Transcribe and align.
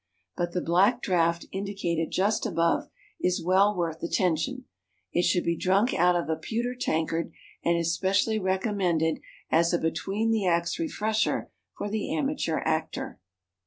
But 0.35 0.53
the 0.53 0.61
"black 0.63 1.03
draught" 1.03 1.45
indicated 1.51 2.09
just 2.09 2.47
above 2.47 2.87
is 3.19 3.45
well 3.45 3.77
worth 3.77 4.01
attention. 4.01 4.65
It 5.13 5.25
should 5.25 5.43
be 5.43 5.55
drunk 5.55 5.93
out 5.93 6.15
of 6.15 6.27
a 6.27 6.35
pewter 6.37 6.73
tankard, 6.73 7.31
and 7.63 7.77
is 7.77 7.93
specially 7.93 8.39
recommended 8.39 9.19
as 9.51 9.73
a 9.73 9.77
between 9.77 10.31
the 10.31 10.47
acts 10.47 10.79
refresher 10.79 11.51
for 11.77 11.87
the 11.87 12.15
amateur 12.15 12.61
actor. 12.65 13.19